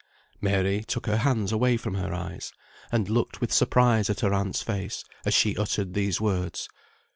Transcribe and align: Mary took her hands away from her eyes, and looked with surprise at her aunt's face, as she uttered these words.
Mary 0.41 0.83
took 0.83 1.05
her 1.05 1.17
hands 1.17 1.51
away 1.51 1.77
from 1.77 1.93
her 1.93 2.11
eyes, 2.11 2.51
and 2.91 3.07
looked 3.07 3.39
with 3.39 3.53
surprise 3.53 4.09
at 4.09 4.21
her 4.21 4.33
aunt's 4.33 4.63
face, 4.63 5.03
as 5.27 5.33
she 5.35 5.55
uttered 5.55 5.93
these 5.93 6.19
words. 6.19 6.67